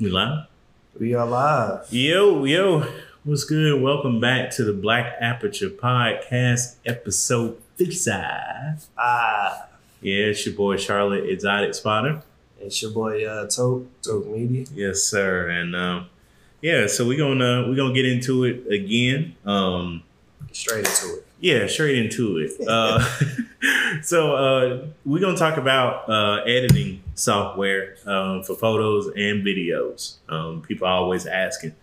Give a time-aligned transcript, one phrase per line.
[0.00, 0.46] We live?
[0.98, 1.86] We are live.
[1.92, 2.86] Yo, yo,
[3.24, 3.80] what's good?
[3.80, 8.86] Welcome back to the Black Aperture Podcast, episode 55.
[8.98, 9.66] Ah,
[10.00, 12.22] Yeah, it's your boy Charlotte Exotic Spotter.
[12.60, 14.66] it's your boy uh, Toke, Toke Media.
[14.74, 15.48] Yes, sir.
[15.48, 16.06] And um,
[16.60, 19.34] yeah, so we're gonna we're gonna get into it again.
[19.44, 20.02] Um,
[20.52, 21.26] Straight into it.
[21.40, 22.52] yeah, straight into it.
[22.68, 23.04] Uh,
[24.04, 30.16] so uh, we're gonna talk about uh, editing software um, for photos and videos.
[30.28, 31.74] Um, people are always asking,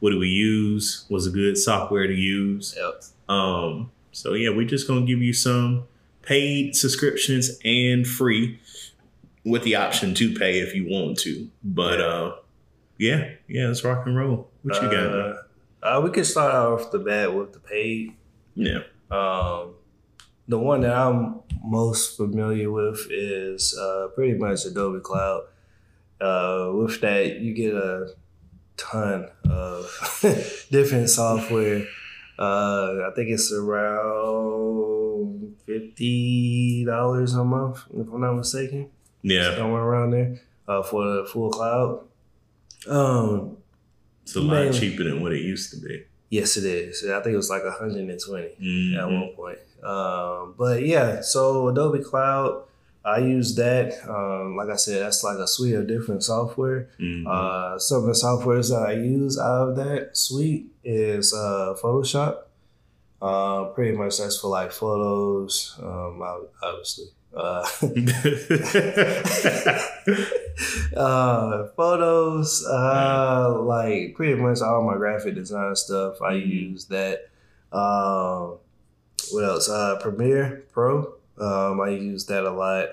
[0.00, 1.04] what do we use?
[1.08, 2.74] What's a good software to use?
[2.76, 3.02] Yep.
[3.36, 5.84] Um, so yeah, we're just gonna give you some
[6.22, 8.58] paid subscriptions and free
[9.44, 11.48] with the option to pay if you want to.
[11.62, 12.06] But Yeah.
[12.06, 12.36] uh
[12.96, 14.48] yeah, yeah, let's rock and roll.
[14.62, 15.06] What you got?
[15.06, 15.34] Uh,
[15.82, 18.14] uh, we can start off the bat with the paid.
[18.54, 18.82] Yeah.
[19.10, 19.74] Um,
[20.48, 25.42] the one that I'm most familiar with is uh, pretty much Adobe Cloud.
[26.20, 28.14] Uh, with that, you get a
[28.76, 29.90] ton of
[30.70, 31.86] different software.
[32.38, 38.90] Uh, I think it's around fifty dollars a month, if I'm not mistaken.
[39.22, 39.56] Yeah.
[39.56, 42.00] somewhere around there uh, for the full cloud.
[42.86, 43.56] Um,
[44.22, 44.72] It's a lot Man.
[44.72, 46.04] cheaper than what it used to be.
[46.36, 47.04] Yes, it is.
[47.08, 49.20] I think it was like 120 at Mhm.
[49.20, 49.58] one point.
[49.92, 52.62] Um, but yeah, so Adobe Cloud,
[53.04, 53.88] I use that.
[54.08, 56.88] Um, like I said, that's like a suite of different software.
[56.98, 57.26] Mhm.
[57.26, 62.34] Uh, some of the softwares that I use out of that suite is uh, Photoshop.
[63.22, 67.06] Uh, pretty much that's for like photos, um, ob- obviously.
[70.96, 76.20] Uh, uh, photos, uh, like pretty much all my graphic design stuff.
[76.22, 76.46] I Mhm.
[76.72, 77.28] use that.
[77.72, 78.58] Um,
[79.32, 79.68] what else?
[79.68, 81.14] Uh, Premiere Pro.
[81.38, 82.88] Um, I use that a lot.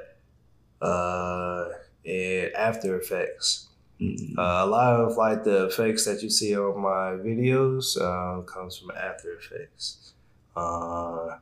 [0.81, 1.69] Uh,
[2.05, 3.67] and After Effects.
[3.99, 4.35] Mhm.
[4.37, 8.77] Uh, a lot of like the effects that you see on my videos uh, comes
[8.77, 10.13] from After Effects.
[10.55, 11.35] Uh,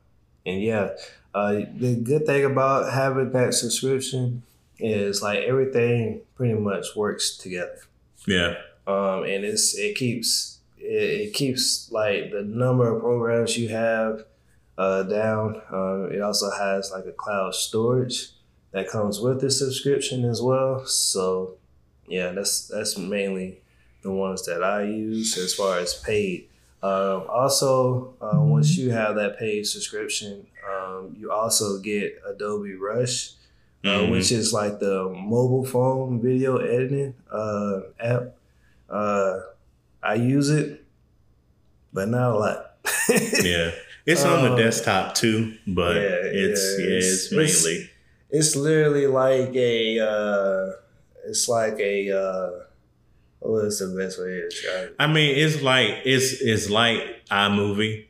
[0.44, 0.90] and yeah,
[1.34, 4.42] uh, the good thing about having that subscription
[4.80, 7.78] is like everything pretty much works together.
[8.26, 8.54] yeah.
[8.86, 10.82] Um, and it's it keeps it,
[11.28, 14.24] it keeps like the number of programs you have
[14.78, 15.62] uh, down.
[15.70, 18.30] Um, it also has like a cloud storage
[18.72, 20.86] that comes with the subscription as well.
[20.86, 21.56] So
[22.08, 23.60] yeah, that's that's mainly
[24.02, 26.48] the ones that I use as far as paid.
[26.82, 33.32] Um, also, uh, once you have that paid subscription, um, you also get Adobe Rush,
[33.84, 34.10] uh, Mhm.
[34.12, 38.36] which is like the mobile phone video editing uh, app.
[38.88, 39.40] Uh,
[40.02, 40.82] I use it,
[41.92, 42.76] but not a lot.
[43.42, 43.70] yeah.
[44.06, 47.90] It's on the Um, desktop too, but yeah, it's yeah, it's- it's, it's- mainly
[48.30, 50.70] it's literally like a uh
[51.26, 52.50] it's like a uh
[53.40, 54.94] what is the best way to describe it?
[54.98, 58.06] I mean, it's like it's it's like iMovie.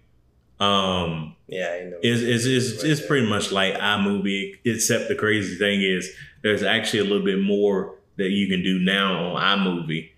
[0.61, 1.99] Um, Yeah, I know.
[2.03, 6.11] it's it's it's, it's pretty much like iMovie, except the crazy thing is
[6.43, 10.11] there's actually a little bit more that you can do now on iMovie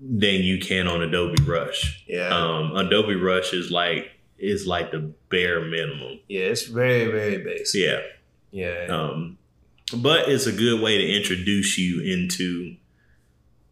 [0.00, 2.04] than you can on Adobe Rush.
[2.08, 2.28] yeah.
[2.28, 6.18] Um, Adobe Rush is like is like the bare minimum.
[6.28, 7.80] yeah, it's very, very basic.
[7.80, 8.00] Yeah.
[8.50, 8.86] Yeah.
[8.88, 9.38] Um,
[9.96, 12.76] but it's a good way to introduce you into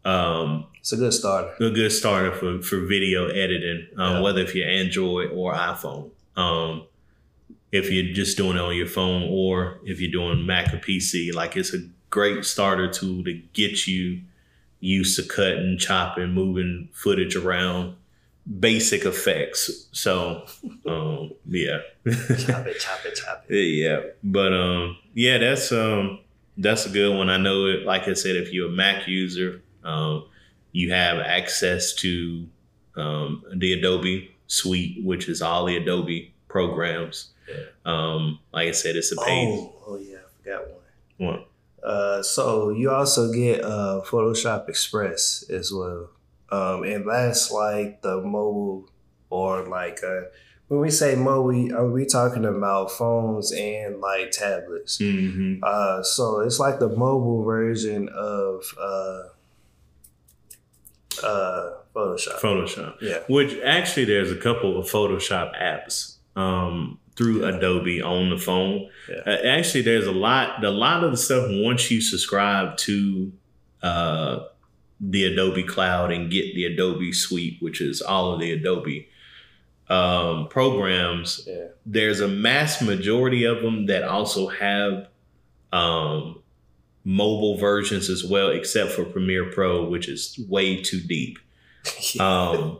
[0.05, 1.53] um, It's a good starter.
[1.63, 4.21] a good starter for, for video editing, um, Yeah.
[4.21, 6.09] whether if you're Android or iPhone.
[6.35, 6.83] Um,
[7.71, 11.33] if you're just doing it on your phone or if you're doing Mac or PC,
[11.33, 14.21] like it's a great starter tool to get you
[14.79, 17.95] used to cutting, chopping, moving footage around,
[18.59, 19.87] basic effects.
[19.91, 20.45] So,
[20.85, 21.79] um, yeah.
[22.05, 23.55] chop it, chop it, chop it.
[23.65, 26.19] Yeah, but um, yeah, that's um,
[26.57, 27.29] that's a good one.
[27.29, 27.85] I know it.
[27.85, 30.25] Like I said, if you're a Mac user, um,
[30.71, 32.47] you have access to
[32.95, 37.29] um, the Adobe Suite, which is all the Adobe programs.
[37.49, 37.55] Yeah.
[37.85, 40.67] Um, like I said, it's a paid Oh, oh yeah, I forgot
[41.17, 41.27] one.
[41.29, 41.43] one.
[41.83, 46.09] Uh, so you also get uh, Photoshop Express as well,
[46.49, 48.89] um, and that's like the mobile
[49.29, 50.21] or like uh,
[50.69, 54.97] when we say mobile, are we talking about phones and like tablets?
[54.97, 58.63] hmm Uh, so it's like the mobile version of
[61.23, 62.39] uh, Photoshop.
[62.39, 62.95] Photoshop.
[63.01, 67.55] yeah, Which actually, there's a couple of Photoshop apps um, through Yeah.
[67.57, 68.89] Adobe on the phone.
[69.09, 69.21] Yeah.
[69.25, 70.63] Uh, actually, there's a lot.
[70.63, 73.31] A lot of the stuff once you subscribe to
[73.81, 74.39] uh,
[74.99, 79.07] the Adobe Cloud and get the Adobe Suite, which is all of the Adobe
[79.89, 81.43] um, programs.
[81.47, 85.07] yeah, There's a mass majority of them that also have
[85.73, 86.41] um,
[87.05, 91.39] mobile versions as well, except for Premiere Pro, which is way too deep.
[92.19, 92.79] Um,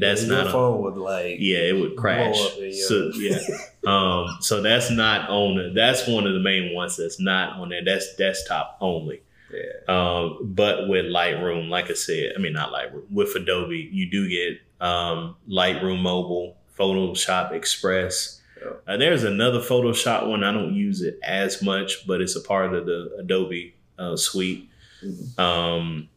[0.00, 0.46] that's Your not.
[0.46, 2.34] A, phone would like yeah, it would crash.
[2.36, 3.38] Blow up in your- So yeah,
[3.86, 5.56] um, so that's not on.
[5.56, 7.84] The, that's one of the main ones that's not on there.
[7.84, 9.20] That's desktop only.
[9.52, 9.94] yeah.
[9.94, 14.28] Um, but with Lightroom, like I said, I mean not Lightroom, with Adobe, you do
[14.28, 18.40] get um, Lightroom Mobile, Photoshop Express.
[18.86, 20.44] Uh, there's another Photoshop one.
[20.44, 24.68] I don't use it as much, but it's a part of the Adobe uh, suite.
[25.02, 25.38] Mhm.
[25.38, 26.08] Um,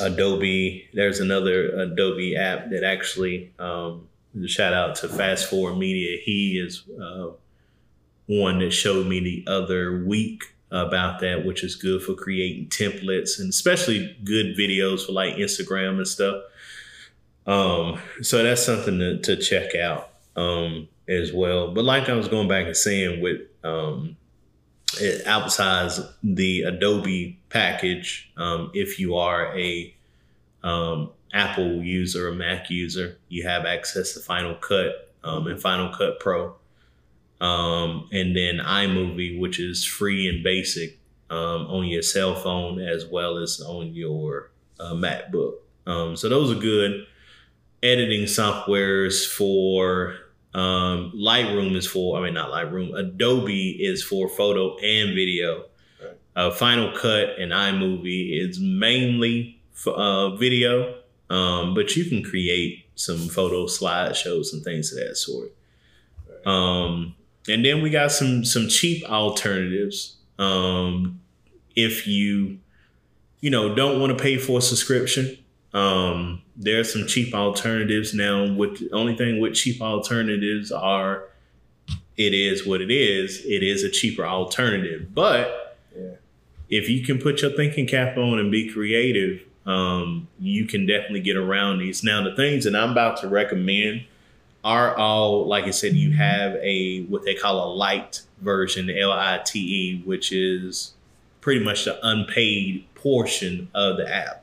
[0.00, 0.88] Adobe.
[0.92, 3.52] There's another Adobe app that actually.
[3.58, 4.08] Um,
[4.46, 6.18] shout out to Fast Forward Media.
[6.22, 7.28] He is uh,
[8.26, 13.38] one that showed me the other week about that, which is good for creating templates
[13.38, 16.42] and especially good videos for like Instagram and stuff.
[17.46, 21.72] Um, so that's something to, to check out um, as well.
[21.72, 24.16] But like I was going back and saying, with um,
[25.00, 29.94] it outsides the Adobe package, um, if you are a
[30.62, 35.94] um, Apple user or Mac user, you have access to Final Cut um, and Final
[35.94, 36.54] Cut Pro
[37.40, 40.98] um, and then iMovie, which is free and basic
[41.30, 44.50] um, on your cell phone as well as on your
[44.80, 45.54] uh, MacBook.
[45.86, 47.06] Um, so those are good
[47.82, 50.16] editing softwares for
[50.56, 55.66] um, Lightroom is for I mean not Lightroom Adobe is for photo and video.
[56.02, 56.16] Right.
[56.34, 60.94] Uh, Final Cut and iMovie is mainly for uh, video,
[61.28, 65.52] um, but you can create some photo slideshows and things of that sort.
[66.46, 67.14] Um,
[67.46, 70.16] and then we got some some cheap alternatives.
[70.38, 71.20] Um,
[71.74, 72.60] if you
[73.40, 75.36] you know don't want to pay for a subscription,
[75.76, 78.52] um, there are some cheap alternatives now.
[78.52, 81.24] With the only thing with cheap alternatives are
[82.16, 83.44] it is what it is.
[83.44, 86.14] It is a cheaper alternative, but Yeah.
[86.70, 91.20] if you can put your thinking cap on and be creative, um, you can definitely
[91.20, 92.02] get around these.
[92.02, 94.04] Now, the things that I'm about to recommend
[94.64, 99.12] are all, like I said, you have a what they call a light version, L
[99.12, 100.94] I T E, which is
[101.40, 104.42] pretty much the unpaid portion of the app.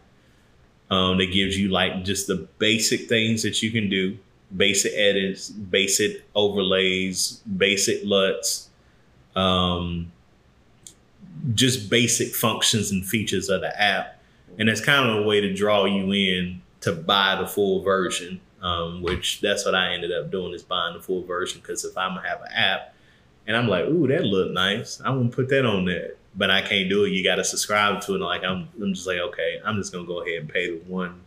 [0.89, 4.17] Um, that gives you like just the basic things that you can do,
[4.55, 8.69] basic edits, basic overlays, basic LUTs,
[9.35, 10.11] um,
[11.53, 14.19] just basic functions and features of the app.
[14.59, 18.39] And that's kind of a way to draw you in to buy the full version,
[18.61, 21.59] um, which that's what I ended up doing is buying the full version.
[21.61, 22.93] Because if I'm gonna have an app
[23.47, 26.15] and I'm like, ooh, that look nice, I'm gonna put that on there.
[26.35, 27.09] But I can't do it.
[27.11, 28.15] You got to subscribe to it.
[28.15, 30.83] And like I'm, I'm just like, okay, I'm just gonna go ahead and pay the
[30.87, 31.21] one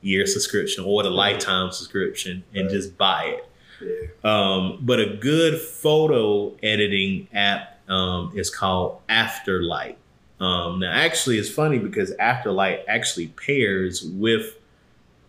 [0.00, 2.70] year subscription or the lifetime subscription and Right.
[2.74, 3.48] just buy it.
[3.82, 4.06] Yeah.
[4.22, 9.96] Um, but a good photo editing app um, is called Afterlight.
[10.40, 14.54] Um, now, actually, it's funny because Afterlight actually pairs with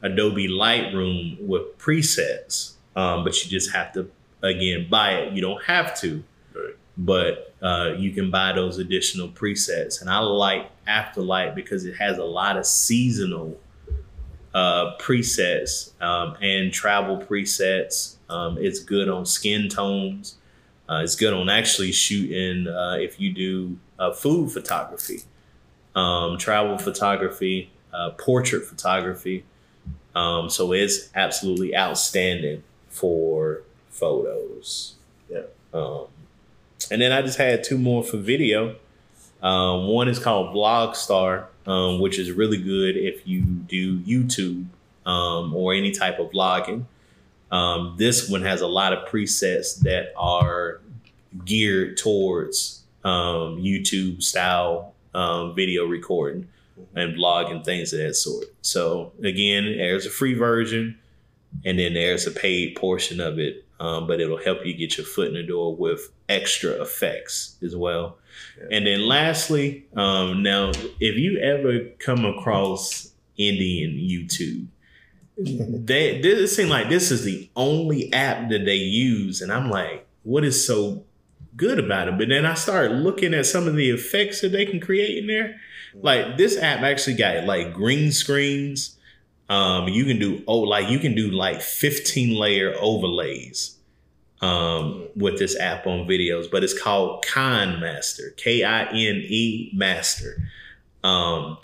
[0.02, 4.10] Adobe Lightroom with presets, um, but you just have to
[4.44, 5.34] again buy it.
[5.34, 6.24] You don't have to.
[6.98, 10.02] But uh, you can buy those additional presets.
[10.02, 13.60] And I like Afterlight because it has a lot of seasonal
[14.54, 18.16] uh, presets um, and travel presets.
[18.30, 20.38] Um, it's good on skin tones.
[20.88, 25.22] Uh, it's good on actually shooting uh, if you do uh, food photography,
[25.96, 29.44] um, travel photography, uh, portrait photography.
[30.14, 34.96] Um, so it's absolutely outstanding for photos.
[35.30, 35.42] Yeah.
[36.92, 38.76] And then I just had two more for video.
[39.42, 44.66] Um, one is called Vlogstar, um, which is really good if you do YouTube
[45.06, 46.86] um, or any type of vlogging.
[47.52, 50.82] Um, this one has a lot of presets that are
[51.44, 56.48] geared towards um, YouTube style um, video recording
[56.96, 58.48] and vlogging things of that sort.
[58.62, 60.98] So again, there's a free version,
[61.64, 65.06] and then there's a paid portion of it, um, but it'll help you get your
[65.06, 68.18] foot in the door with extra effects as well.
[68.58, 68.78] Yeah.
[68.78, 74.68] And then lastly, um, now if you ever come across Indian YouTube,
[75.86, 80.08] they this seem like this is the only app that they use, and I'm like,
[80.24, 81.04] what is so
[81.58, 82.18] good about it?
[82.18, 85.28] But then I started looking at some of the effects that they can create in
[85.28, 85.60] there.
[85.94, 88.95] Like this app actually got like green screens.
[89.50, 93.78] Um, you can do oh like you can do like 15 layer overlays
[94.42, 99.72] um with this app on videos, but it's called Kine Master, K I N E
[99.74, 100.38] Master.
[101.04, 101.58] Um,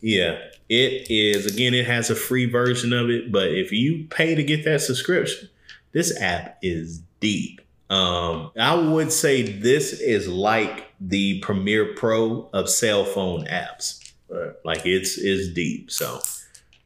[0.00, 1.46] yeah, it is.
[1.46, 4.80] Again, it has a free version of it, but if you pay to get that
[4.80, 5.48] subscription,
[5.92, 7.60] this app is deep.
[7.88, 14.12] Um, I would say this is like the Premiere Pro of cell phone apps.
[14.28, 14.52] Right.
[14.64, 15.90] Like it's it's deep.
[15.90, 16.20] So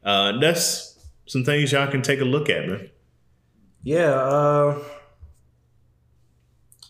[0.05, 2.89] uh, that's some things y'all can take a look at, man.
[3.83, 4.11] Yeah.
[4.11, 4.83] Uh,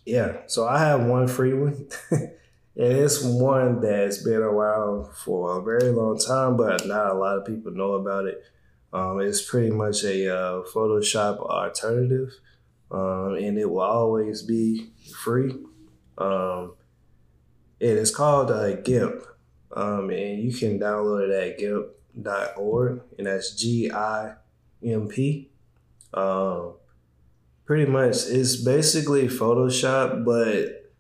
[0.06, 0.38] yeah.
[0.48, 1.88] So I have one free one.
[2.12, 2.32] and
[2.76, 7.46] it's one that's been around for a very long time, but not a lot of
[7.46, 8.44] people know about it.
[8.92, 12.32] Um, it's pretty much a uh, Photoshop alternative,
[12.92, 14.92] um, and it will always be
[15.24, 15.54] free.
[16.18, 16.76] Um,
[17.80, 19.22] it is called uh, GIMP,
[19.76, 21.58] um, and you can download it at
[22.16, 24.34] gimp.org, and that's G I
[24.84, 25.50] M P.
[26.14, 26.74] Um,
[27.66, 30.92] pretty much, it's basically Photoshop, but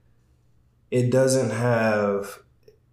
[0.91, 2.39] it doesn't have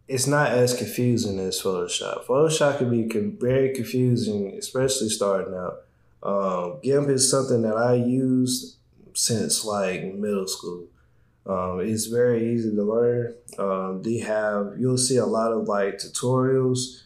[0.09, 2.25] it's not as confusing as Photoshop.
[2.27, 5.85] Photoshop can be very confusing, especially starting out.
[6.23, 8.77] Um, GIMP is something that I used
[9.15, 10.87] since like middle school.
[11.47, 13.35] Um, it's very easy to learn.
[13.59, 17.03] Um, they have you'll see a lot of like tutorials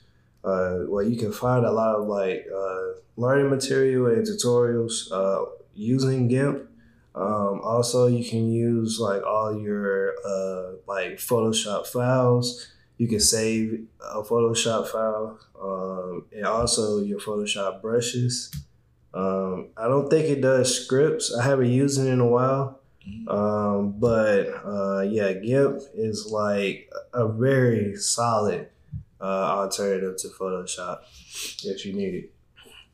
[0.47, 5.45] uh, where you can find a lot of like uh, learning material and tutorials uh,
[5.75, 6.71] using GIMP.
[7.15, 13.87] Um, also, you can use like all your uh, like Photoshop files you can save
[14.01, 18.53] a Photoshop file um, and also your Photoshop brushes.
[19.13, 21.35] Um, I don't think it does scripts.
[21.35, 22.81] I haven't used it in a while.
[23.29, 28.69] Um, but uh, yeah, GIMP is like a very solid
[29.21, 31.01] uh, alternative to Photoshop
[31.65, 32.33] if you need it.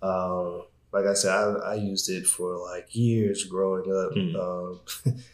[0.03, 4.13] Um, like I said, I, I, used it for like years growing up.
[4.15, 4.79] Mm.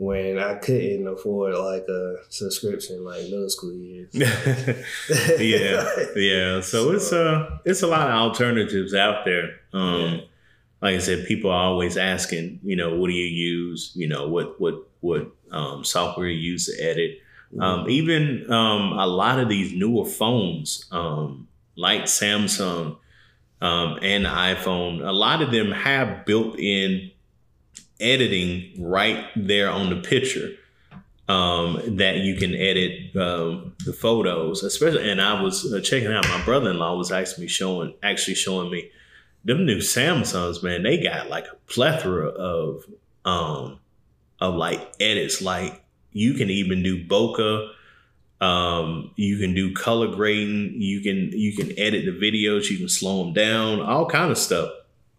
[0.00, 4.08] when I couldn't afford like a subscription like middle school years.
[4.14, 6.60] yeah, yeah.
[6.62, 9.60] So, so, it's uh it's a lot of alternatives out there.
[9.74, 10.20] Um, yeah.
[10.80, 13.92] Like I said, people are always asking, you know, what do you use?
[13.94, 17.18] You know, what what what um, software you use to edit.
[17.52, 17.62] Mm-hmm.
[17.62, 22.96] Um, even um, a lot of these newer phones, um, like Samsung
[23.60, 27.10] um, and iPhone, a lot of them have built-in
[27.98, 30.52] editing right there on the picture
[31.28, 35.08] um, that you can edit um, the photos, especially.
[35.08, 36.28] And I was uh, checking out.
[36.28, 38.90] My brother-in-law was actually showing, actually showing me
[39.44, 40.62] them new Samsungs.
[40.62, 42.84] Man, they got like a plethora of
[43.24, 43.78] um,
[44.40, 45.40] of like edits.
[45.40, 47.70] Like you can even do bokeh.
[48.40, 50.80] Um, you can do color grading.
[50.80, 52.70] You can you can edit the videos.
[52.70, 53.80] You can slow them down.
[53.82, 54.70] All kind of stuff.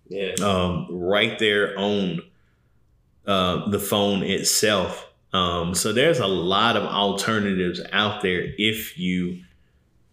[0.07, 0.33] Yeah.
[0.41, 2.21] Um, right there on
[3.25, 5.07] uh, the phone itself.
[5.33, 9.41] Um, so there's a lot of alternatives out there if you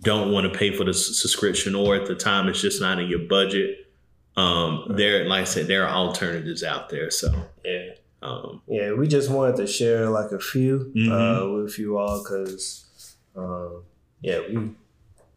[0.03, 3.09] don't want to pay for the subscription or at the time it's just not in
[3.09, 3.91] your budget.
[4.37, 4.97] Um, right.
[4.97, 7.11] There, like I said, there are alternatives out there.
[7.11, 7.33] So
[7.65, 7.91] yeah,
[8.23, 11.13] um, yeah, we just wanted to share like a few mm-hmm.
[11.13, 13.85] uh, with you all because um,
[14.21, 14.71] yeah, we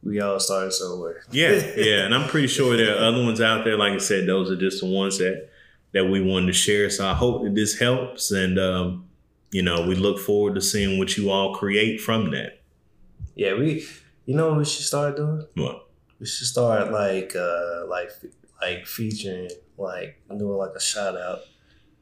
[0.04, 1.24] we all started somewhere.
[1.32, 3.78] yeah, yeah, and I'm pretty sure there are other ones out there.
[3.78, 5.50] Like I said, those are just the ones that
[5.94, 6.90] that we wanted to share.
[6.90, 9.08] So I hope that this helps, and um,
[9.52, 12.62] you know, we look forward to seeing what you all create from that.
[13.36, 13.86] Yeah, we,
[14.26, 15.46] you know, what we should start doing.
[15.56, 15.88] What?
[16.20, 18.12] We should start like, uh, like,
[18.62, 21.40] like featuring, like doing like a shout out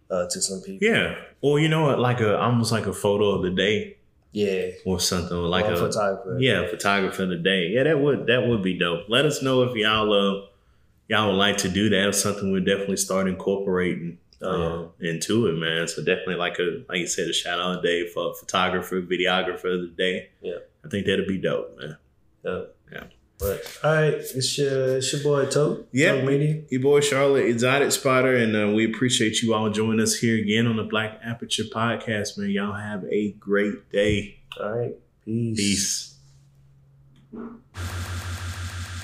[0.09, 0.87] uh, to some people.
[0.87, 3.97] Yeah, or you know what, like a almost like a photo of the day.
[4.31, 6.37] Yeah, or something like or a photographer.
[6.39, 7.69] Yeah, photographer of the day.
[7.69, 9.05] Yeah, that would that would be dope.
[9.09, 10.45] Let us know if y'all uh
[11.07, 14.65] y'all would like to do that, or something we'll definitely start incorporating oh, yeah.
[14.65, 15.87] Um, into it, man.
[15.87, 19.81] So definitely like a like you said, a shout out day for photographer, videographer of
[19.81, 20.29] the day.
[20.41, 21.97] Yeah, I think that'd be dope, man.
[22.45, 22.63] Yeah, yeah.
[23.39, 25.87] But all right, it's your it's your boy Tote.
[25.93, 26.61] Yeah, Media.
[26.69, 30.67] Your boy Charlotte Exotic Spotter, and uh, we appreciate you all joining us here again
[30.67, 32.49] on the Black Aperture Podcast, man.
[32.49, 34.39] Y'all have a great day.
[34.59, 36.17] All right, peace.
[37.31, 37.59] Peace.